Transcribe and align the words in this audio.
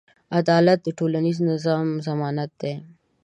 عدالت 0.39 0.79
د 0.83 0.87
ټولنیز 0.97 1.37
نظم 1.49 1.85
ضمانت 2.07 2.51
دی. 2.61 2.73